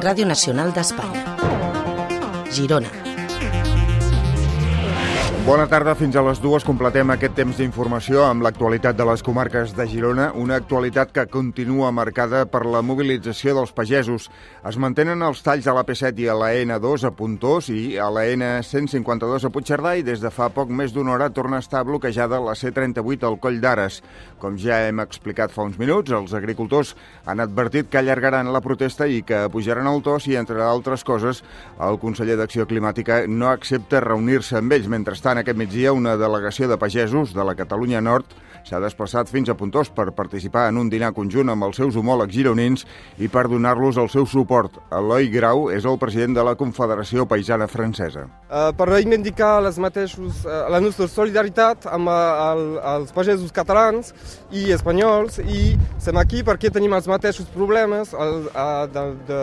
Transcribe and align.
Ràdio 0.00 0.24
Nacional 0.24 0.72
d'Espanya. 0.72 1.36
Girona. 2.56 3.09
Bona 5.40 5.64
tarda, 5.66 5.94
fins 5.96 6.14
a 6.14 6.22
les 6.22 6.38
dues 6.38 6.66
completem 6.68 7.10
aquest 7.14 7.32
temps 7.34 7.56
d'informació 7.56 8.26
amb 8.26 8.44
l'actualitat 8.44 8.94
de 8.94 9.06
les 9.08 9.22
comarques 9.24 9.70
de 9.72 9.86
Girona, 9.88 10.26
una 10.36 10.58
actualitat 10.60 11.14
que 11.16 11.24
continua 11.32 11.88
marcada 11.96 12.42
per 12.44 12.60
la 12.68 12.82
mobilització 12.84 13.54
dels 13.56 13.72
pagesos. 13.72 14.28
Es 14.68 14.76
mantenen 14.76 15.24
els 15.24 15.40
talls 15.42 15.64
a 15.64 15.72
la 15.74 15.82
P7 15.88 16.20
i 16.20 16.28
a 16.28 16.36
la 16.36 16.50
N2 16.60 17.06
a 17.08 17.10
Puntós 17.16 17.70
i 17.72 17.96
a 17.96 18.10
la 18.12 18.26
N152 18.28 19.46
a 19.48 19.52
Puigcerdà 19.54 19.94
i 19.96 20.04
des 20.04 20.20
de 20.20 20.30
fa 20.30 20.50
poc 20.52 20.68
més 20.68 20.92
d'una 20.92 21.14
hora 21.16 21.30
torna 21.32 21.56
a 21.56 21.64
estar 21.64 21.82
bloquejada 21.88 22.42
la 22.44 22.52
C38 22.52 23.24
al 23.30 23.40
Coll 23.40 23.62
d'Ares. 23.64 24.02
Com 24.38 24.60
ja 24.60 24.82
hem 24.90 25.00
explicat 25.00 25.56
fa 25.56 25.64
uns 25.64 25.80
minuts, 25.80 26.12
els 26.12 26.36
agricultors 26.36 26.92
han 27.24 27.40
advertit 27.40 27.88
que 27.88 28.02
allargaran 28.02 28.52
la 28.52 28.60
protesta 28.60 29.08
i 29.08 29.24
que 29.24 29.46
pujaran 29.48 29.88
el 29.88 30.04
to 30.04 30.18
si, 30.20 30.36
entre 30.36 30.60
altres 30.68 31.02
coses, 31.02 31.42
el 31.80 31.98
conseller 31.98 32.36
d'Acció 32.36 32.68
Climàtica 32.68 33.24
no 33.26 33.48
accepta 33.48 34.04
reunir-se 34.04 34.60
amb 34.60 34.76
ells. 34.76 34.88
Mentrestant, 34.90 35.29
tant, 35.30 35.40
aquest 35.44 35.58
migdia, 35.58 35.92
una 35.94 36.16
delegació 36.18 36.66
de 36.66 36.78
pagesos 36.80 37.34
de 37.36 37.44
la 37.46 37.54
Catalunya 37.54 38.00
Nord 38.02 38.32
s'ha 38.66 38.80
desplaçat 38.82 39.30
fins 39.30 39.48
a 39.48 39.56
Puntós 39.56 39.92
per 39.94 40.10
participar 40.16 40.66
en 40.72 40.80
un 40.82 40.90
dinar 40.90 41.12
conjunt 41.14 41.52
amb 41.52 41.68
els 41.68 41.78
seus 41.78 41.96
homòlegs 41.96 42.34
gironins 42.34 42.86
i 43.18 43.30
per 43.30 43.46
donar-los 43.48 44.00
el 44.02 44.10
seu 44.10 44.26
suport. 44.26 44.82
Eloi 44.90 45.30
Grau 45.30 45.68
és 45.70 45.86
el 45.86 46.02
president 46.02 46.34
de 46.40 46.46
la 46.50 46.58
Confederació 46.58 47.28
Paisana 47.30 47.70
Francesa. 47.70 48.26
Uh, 48.50 48.72
per 48.74 48.88
reivindicar 48.88 49.60
les 49.62 49.76
mateixos, 49.78 50.40
uh, 50.42 50.64
la 50.74 50.80
nostra 50.82 51.06
solidaritat 51.06 51.84
amb 51.86 52.10
uh, 52.10 52.14
el, 52.48 52.62
els 52.96 53.12
pagesos 53.14 53.52
catalans 53.54 54.08
i 54.50 54.64
espanyols 54.74 55.36
i 55.38 55.76
som 56.02 56.18
aquí 56.18 56.42
perquè 56.42 56.66
tenim 56.74 56.96
els 56.96 57.06
mateixos 57.06 57.46
problemes 57.54 58.10
el, 58.10 58.48
de, 58.90 59.04
de, 59.28 59.38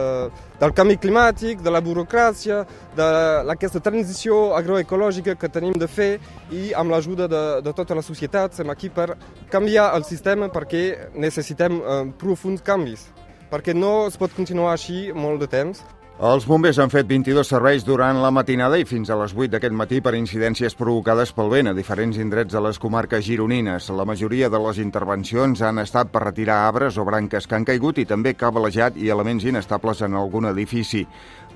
del 0.59 0.75
canvi 0.75 0.97
climàtic, 0.99 1.63
de 1.63 1.71
la 1.71 1.79
burocràcia, 1.85 2.65
d'aquesta 2.99 3.79
transició 3.85 4.57
agroecològica 4.59 5.37
que 5.39 5.53
tenim 5.55 5.79
de 5.79 5.87
fer 5.87 6.17
i 6.51 6.73
amb 6.75 6.91
l'ajuda 6.91 7.29
de, 7.31 7.43
de 7.63 7.75
tota 7.79 7.95
la 7.95 8.03
societat 8.03 8.59
som 8.59 8.75
aquí 8.75 8.91
per 8.91 9.13
canviar 9.53 9.93
el 9.95 10.03
sistema 10.03 10.51
perquè 10.51 11.13
necessitem 11.15 11.79
eh, 11.79 12.01
profuns 12.19 12.59
canvis 12.59 13.07
perquè 13.51 13.71
no 13.71 14.07
es 14.07 14.17
pot 14.19 14.33
continuar 14.35 14.73
així 14.73 15.07
molt 15.15 15.39
de 15.43 15.47
temps. 15.47 15.79
Els 16.17 16.47
bombers 16.49 16.79
han 16.81 16.89
fet 16.89 17.05
22 17.05 17.45
serveis 17.45 17.83
durant 17.85 18.17
la 18.17 18.31
matinada 18.33 18.79
i 18.81 18.87
fins 18.89 19.11
a 19.13 19.17
les 19.19 19.35
8 19.37 19.51
d'aquest 19.53 19.75
matí 19.77 19.99
per 20.01 20.15
incidències 20.17 20.73
provocades 20.73 21.29
pel 21.29 21.51
vent 21.51 21.69
a 21.69 21.73
diferents 21.77 22.17
indrets 22.17 22.55
de 22.55 22.61
les 22.65 22.79
comarques 22.81 23.21
gironines. 23.21 23.91
La 23.93 24.05
majoria 24.09 24.49
de 24.49 24.57
les 24.63 24.79
intervencions 24.81 25.61
han 25.61 25.77
estat 25.77 26.09
per 26.09 26.23
retirar 26.23 26.57
arbres 26.71 26.97
o 26.97 27.05
branques 27.05 27.45
que 27.45 27.53
han 27.59 27.69
caigut 27.69 28.01
i 28.01 28.07
també 28.09 28.33
cablejat 28.33 28.97
i 28.97 29.11
elements 29.13 29.45
inestables 29.45 30.01
en 30.01 30.17
algun 30.17 30.49
edifici. 30.49 31.05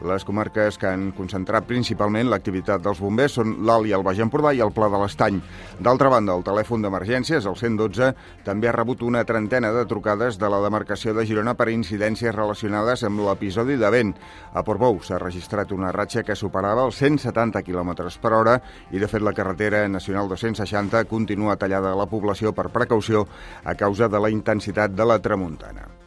Les 0.02 0.24
comarques 0.26 0.80
que 0.82 0.90
han 0.90 1.12
concentrat 1.14 1.68
principalment 1.70 2.26
l'activitat 2.32 2.82
dels 2.82 2.98
bombers 3.04 3.36
són 3.38 3.52
l'Alt 3.68 3.86
i 3.86 3.94
el 3.94 4.02
Baix 4.02 4.18
Empordà 4.24 4.50
i 4.58 4.62
el 4.66 4.74
Pla 4.74 4.88
de 4.90 4.98
l'Estany. 4.98 5.38
D'altra 5.78 6.10
banda, 6.10 6.34
el 6.34 6.46
telèfon 6.48 6.82
d'emergències, 6.82 7.46
el 7.46 7.58
112, 7.60 8.10
també 8.48 8.72
ha 8.72 8.74
rebut 8.74 9.06
una 9.06 9.22
trentena 9.30 9.70
de 9.76 9.86
trucades 9.86 10.42
de 10.42 10.50
la 10.50 10.64
demarcació 10.66 11.14
de 11.14 11.28
Girona 11.30 11.54
per 11.54 11.70
incidències 11.70 12.34
relacionades 12.34 13.06
amb 13.06 13.22
l'episodi 13.28 13.78
de 13.78 13.94
vent. 13.94 14.16
A 14.58 14.66
Portbou 14.66 14.98
s'ha 15.06 15.22
registrat 15.22 15.72
una 15.78 15.94
ratxa 15.94 16.26
que 16.26 16.40
superava 16.40 16.90
els 16.90 16.98
170 16.98 17.62
km 17.62 18.10
per 18.22 18.34
hora 18.34 18.58
i, 18.90 18.98
de 18.98 19.08
fet, 19.08 19.22
la 19.22 19.38
carretera 19.38 19.86
nacional 19.88 20.34
260 20.34 21.06
continua 21.06 21.60
tallada 21.62 21.94
a 21.94 22.02
la 22.02 22.10
població 22.10 22.58
per 22.58 22.72
precaució 22.74 23.28
a 23.64 23.78
causa 23.78 24.10
de 24.10 24.20
la 24.20 24.34
intensitat 24.34 24.98
de 24.98 25.06
la 25.06 25.22
tramuntana. 25.22 26.01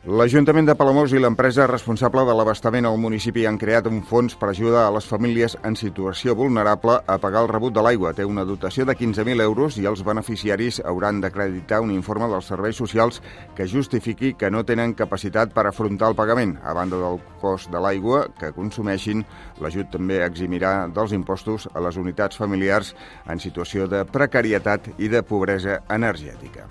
L'Ajuntament 0.00 0.64
de 0.64 0.72
Palamós 0.72 1.12
i 1.12 1.20
l'empresa 1.20 1.66
responsable 1.68 2.22
de 2.24 2.32
l'abastament 2.32 2.86
al 2.88 2.96
municipi 2.96 3.42
han 3.44 3.58
creat 3.60 3.84
un 3.90 3.98
fons 4.00 4.32
per 4.32 4.48
ajudar 4.48 4.86
a 4.86 4.94
les 4.94 5.04
famílies 5.04 5.58
en 5.60 5.76
situació 5.76 6.32
vulnerable 6.38 6.94
a 7.04 7.18
pagar 7.20 7.42
el 7.44 7.50
rebut 7.52 7.76
de 7.76 7.84
l'aigua. 7.84 8.14
Té 8.16 8.24
una 8.24 8.46
dotació 8.48 8.86
de 8.88 8.96
15.000 8.96 9.44
euros 9.44 9.76
i 9.76 9.84
els 9.84 10.00
beneficiaris 10.00 10.80
hauran 10.88 11.20
d'acreditar 11.20 11.82
un 11.84 11.92
informe 11.92 12.30
dels 12.32 12.48
serveis 12.48 12.80
socials 12.80 13.20
que 13.54 13.68
justifiqui 13.68 14.32
que 14.40 14.48
no 14.48 14.64
tenen 14.64 14.96
capacitat 14.96 15.52
per 15.52 15.68
afrontar 15.68 16.08
el 16.08 16.16
pagament. 16.16 16.56
A 16.64 16.72
banda 16.72 16.96
del 16.96 17.20
cost 17.44 17.68
de 17.68 17.84
l'aigua 17.84 18.24
que 18.40 18.54
consumeixin, 18.56 19.26
l'ajut 19.60 19.92
també 19.92 20.24
eximirà 20.24 20.88
dels 20.88 21.12
impostos 21.12 21.68
a 21.74 21.84
les 21.84 22.00
unitats 22.00 22.40
familiars 22.40 22.96
en 23.28 23.36
situació 23.36 23.84
de 23.84 24.06
precarietat 24.08 24.94
i 24.96 25.12
de 25.12 25.20
pobresa 25.20 25.82
energètica. 25.92 26.70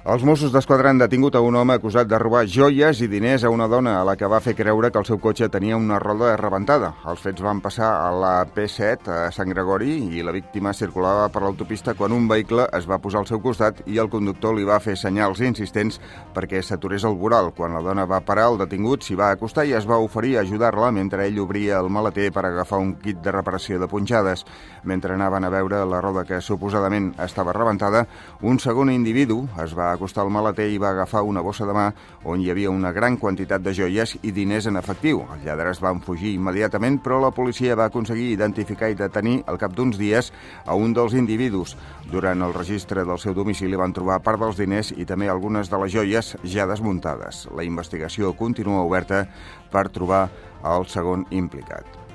Els 0.00 0.22
Mossos 0.24 0.48
d'Esquadra 0.48 0.88
han 0.88 0.96
detingut 0.96 1.34
a 1.36 1.42
un 1.44 1.58
home 1.60 1.74
acusat 1.76 2.08
de 2.08 2.16
robar 2.18 2.46
joies 2.48 3.02
i 3.04 3.06
diners 3.12 3.42
a 3.44 3.50
una 3.52 3.66
dona 3.68 3.98
a 3.98 4.04
la 4.08 4.14
que 4.16 4.28
va 4.32 4.38
fer 4.40 4.54
creure 4.56 4.88
que 4.90 4.96
el 4.96 5.04
seu 5.04 5.18
cotxe 5.20 5.50
tenia 5.52 5.76
una 5.76 5.98
roda 6.00 6.30
rebentada. 6.40 6.94
Els 7.04 7.20
fets 7.20 7.44
van 7.44 7.60
passar 7.60 7.90
a 8.06 8.06
la 8.16 8.30
P7 8.48 9.10
a 9.12 9.18
Sant 9.28 9.52
Gregori 9.52 9.98
i 10.16 10.24
la 10.24 10.32
víctima 10.32 10.72
circulava 10.72 11.26
per 11.28 11.42
l'autopista 11.44 11.92
quan 11.98 12.14
un 12.16 12.30
vehicle 12.30 12.64
es 12.78 12.88
va 12.88 12.96
posar 12.96 13.20
al 13.20 13.28
seu 13.28 13.42
costat 13.44 13.82
i 13.92 14.00
el 14.00 14.08
conductor 14.08 14.56
li 14.56 14.64
va 14.64 14.78
fer 14.80 14.94
senyals 14.96 15.42
insistents 15.44 16.00
perquè 16.32 16.64
s'aturés 16.64 17.04
el 17.04 17.18
voral. 17.20 17.52
Quan 17.52 17.76
la 17.76 17.84
dona 17.84 18.08
va 18.08 18.22
parar, 18.24 18.48
el 18.54 18.58
detingut 18.64 19.04
s'hi 19.04 19.18
va 19.20 19.28
acostar 19.34 19.66
i 19.68 19.76
es 19.76 19.84
va 19.84 20.00
oferir 20.00 20.38
a 20.38 20.46
ajudar-la 20.46 20.88
mentre 20.96 21.28
ell 21.28 21.42
obria 21.44 21.76
el 21.76 21.92
maleter 21.92 22.30
per 22.32 22.46
agafar 22.48 22.80
un 22.80 22.94
kit 23.04 23.20
de 23.20 23.36
reparació 23.36 23.76
de 23.76 23.90
punxades. 23.92 24.46
Mentre 24.82 25.12
anaven 25.12 25.44
a 25.44 25.52
veure 25.52 25.84
la 25.84 26.00
roda 26.00 26.24
que 26.24 26.40
suposadament 26.40 27.12
estava 27.20 27.52
rebentada, 27.52 28.06
un 28.40 28.56
segon 28.58 28.88
individu 28.96 29.44
es 29.60 29.76
va 29.76 29.89
acostar 29.92 30.24
al 30.24 30.32
maleter 30.32 30.68
i 30.70 30.78
va 30.78 30.90
agafar 30.94 31.22
una 31.26 31.42
bossa 31.44 31.66
de 31.68 31.74
mà 31.76 31.86
on 32.24 32.40
hi 32.40 32.50
havia 32.50 32.70
una 32.70 32.92
gran 32.92 33.16
quantitat 33.16 33.62
de 33.62 33.74
joies 33.74 34.16
i 34.22 34.32
diners 34.32 34.66
en 34.70 34.76
efectiu. 34.80 35.22
Els 35.34 35.44
lladres 35.46 35.80
van 35.80 36.00
fugir 36.04 36.34
immediatament, 36.34 37.00
però 37.04 37.20
la 37.20 37.32
policia 37.34 37.76
va 37.78 37.88
aconseguir 37.90 38.30
identificar 38.32 38.90
i 38.90 38.98
detenir 38.98 39.40
al 39.46 39.58
cap 39.58 39.74
d'uns 39.76 39.98
dies 39.98 40.32
a 40.66 40.74
un 40.74 40.94
dels 40.96 41.14
individus. 41.14 41.76
Durant 42.10 42.42
el 42.42 42.54
registre 42.54 43.04
del 43.04 43.18
seu 43.22 43.34
domicili 43.34 43.78
van 43.78 43.94
trobar 43.96 44.20
part 44.24 44.40
dels 44.40 44.58
diners 44.60 44.92
i 44.96 45.06
també 45.06 45.28
algunes 45.28 45.70
de 45.70 45.82
les 45.84 45.94
joies 45.94 46.36
ja 46.44 46.66
desmuntades. 46.66 47.46
La 47.56 47.64
investigació 47.64 48.34
continua 48.34 48.84
oberta 48.84 49.26
per 49.70 49.88
trobar 49.88 50.28
el 50.64 50.86
segon 50.90 51.26
implicat. 51.30 52.09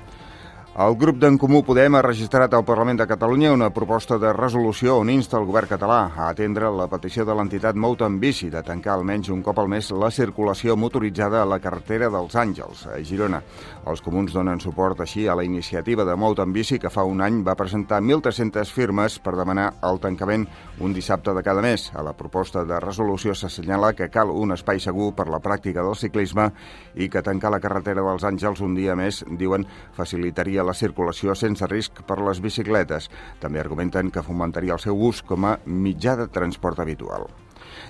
El 0.76 0.92
grup 1.00 1.16
d'en 1.16 1.38
Comú 1.40 1.62
Podem 1.64 1.94
ha 1.96 2.02
registrat 2.04 2.52
al 2.52 2.64
Parlament 2.68 2.98
de 3.00 3.06
Catalunya 3.08 3.48
una 3.54 3.70
proposta 3.72 4.18
de 4.20 4.28
resolució 4.36 4.98
on 5.00 5.08
insta 5.08 5.38
el 5.38 5.46
govern 5.48 5.70
català 5.70 6.00
a 6.12 6.26
atendre 6.28 6.68
la 6.68 6.84
petició 6.92 7.24
de 7.24 7.32
l'entitat 7.32 7.78
Mouten 7.80 8.18
Bici 8.20 8.50
de 8.52 8.60
tancar 8.60 8.92
almenys 8.92 9.30
un 9.32 9.40
cop 9.40 9.56
al 9.62 9.70
mes 9.72 9.88
la 9.96 10.10
circulació 10.12 10.76
motoritzada 10.76 11.40
a 11.40 11.46
la 11.48 11.56
carretera 11.64 12.10
dels 12.12 12.36
Àngels, 12.36 12.82
a 12.92 12.98
Girona. 13.00 13.40
Els 13.88 14.04
comuns 14.04 14.34
donen 14.36 14.60
suport 14.60 15.00
així 15.00 15.24
a 15.24 15.38
la 15.40 15.46
iniciativa 15.48 16.04
de 16.04 16.12
Mouten 16.12 16.52
Bici 16.52 16.76
que 16.78 16.92
fa 16.92 17.06
un 17.08 17.24
any 17.24 17.40
va 17.46 17.56
presentar 17.56 18.02
1.300 18.04 18.68
firmes 18.68 19.16
per 19.24 19.32
demanar 19.40 19.70
el 19.80 19.96
tancament 20.04 20.44
un 20.84 20.92
dissabte 20.92 21.32
de 21.32 21.46
cada 21.46 21.64
mes. 21.64 21.88
A 21.96 22.04
la 22.04 22.12
proposta 22.12 22.66
de 22.68 22.82
resolució 22.84 23.32
s'assenyala 23.32 23.94
que 23.96 24.10
cal 24.12 24.28
un 24.28 24.52
espai 24.52 24.84
segur 24.84 25.14
per 25.16 25.30
la 25.32 25.40
pràctica 25.40 25.80
del 25.80 25.96
ciclisme 25.96 26.50
i 27.00 27.08
que 27.08 27.24
tancar 27.24 27.56
la 27.56 27.64
carretera 27.64 28.04
dels 28.04 28.28
Àngels 28.28 28.60
un 28.60 28.76
dia 28.76 28.92
més, 28.92 29.24
diuen, 29.40 29.64
facilitaria 29.96 30.65
la 30.66 30.74
circulació 30.74 31.34
sense 31.38 31.70
risc 31.70 32.02
per 32.06 32.18
les 32.20 32.42
bicicletes. 32.42 33.10
També 33.40 33.62
argumenten 33.62 34.10
que 34.10 34.26
fomentaria 34.26 34.76
el 34.76 34.82
seu 34.82 34.98
ús 35.08 35.22
com 35.22 35.46
a 35.46 35.56
mitjà 35.66 36.18
de 36.18 36.28
transport 36.32 36.82
habitual. 36.82 37.30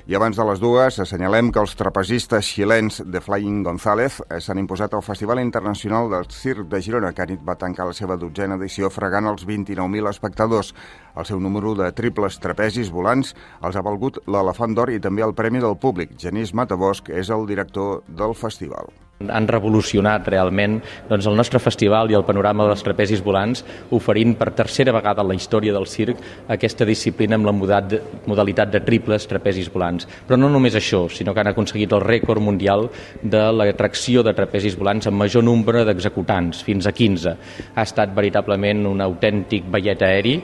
I 0.06 0.14
abans 0.14 0.36
de 0.38 0.44
les 0.46 0.60
dues, 0.62 0.98
assenyalem 1.02 1.48
que 1.52 1.62
els 1.62 1.74
trapezistes 1.78 2.46
xilens 2.54 3.00
de 3.02 3.22
Flying 3.22 3.62
González 3.66 4.20
s'han 4.42 4.60
imposat 4.62 4.94
al 4.94 5.02
Festival 5.02 5.40
Internacional 5.42 6.10
del 6.12 6.28
Circ 6.30 6.68
de 6.70 6.80
Girona, 6.82 7.12
que 7.12 7.38
va 7.46 7.58
tancar 7.58 7.88
la 7.88 7.96
seva 7.96 8.18
dotzena 8.20 8.58
edició 8.60 8.90
fregant 8.90 9.26
els 9.30 9.46
29.000 9.46 10.10
espectadors. 10.10 10.74
El 11.16 11.26
seu 11.26 11.40
número 11.42 11.74
de 11.78 11.90
triples 11.96 12.38
trapezis 12.42 12.92
volants 12.92 13.34
els 13.62 13.76
ha 13.76 13.86
valgut 13.86 14.20
l'Elefant 14.26 14.78
d'Or 14.78 14.94
i 14.94 15.02
també 15.02 15.26
el 15.26 15.34
Premi 15.34 15.62
del 15.64 15.78
Públic. 15.78 16.14
Genís 16.20 16.54
Matabosc 16.54 17.10
és 17.10 17.32
el 17.34 17.46
director 17.50 18.02
del 18.06 18.38
festival 18.38 18.94
han 19.24 19.48
revolucionat 19.48 20.26
realment 20.28 20.76
doncs, 21.08 21.26
el 21.26 21.36
nostre 21.38 21.60
festival 21.62 22.10
i 22.10 22.16
el 22.18 22.24
panorama 22.28 22.66
dels 22.68 22.84
trapezis 22.84 23.22
volants, 23.24 23.62
oferint 23.96 24.34
per 24.36 24.50
tercera 24.58 24.92
vegada 24.92 25.24
en 25.24 25.30
la 25.30 25.36
història 25.38 25.72
del 25.72 25.88
circ 25.88 26.20
aquesta 26.52 26.84
disciplina 26.84 27.38
amb 27.38 27.48
la 27.48 27.54
modalitat 27.56 28.74
de 28.74 28.82
triples 28.84 29.26
trapezis 29.30 29.70
volants. 29.72 30.08
Però 30.28 30.36
no 30.36 30.50
només 30.52 30.76
això, 30.76 31.06
sinó 31.08 31.32
que 31.32 31.40
han 31.40 31.52
aconseguit 31.52 31.96
el 31.96 32.04
rècord 32.04 32.44
mundial 32.44 32.90
de 33.22 33.42
l'atracció 33.56 34.22
de 34.26 34.36
trapezis 34.36 34.76
volants 34.76 35.08
amb 35.08 35.24
major 35.24 35.44
nombre 35.44 35.86
d'executants, 35.88 36.60
fins 36.66 36.86
a 36.86 36.92
15. 36.92 37.36
Ha 37.74 37.88
estat 37.88 38.12
veritablement 38.16 38.84
un 38.92 39.00
autèntic 39.00 39.64
ballet 39.72 40.04
aeri 40.04 40.36